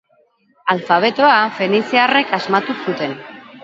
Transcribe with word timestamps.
Alfabetoa 0.75 1.37
feniziarrek 1.61 2.37
asmatu 2.43 2.81
zuten. 2.85 3.19